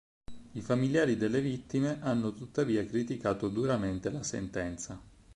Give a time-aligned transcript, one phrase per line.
[0.53, 4.99] I familiari delle vittime hanno tuttavia criticato duramente la sentenza.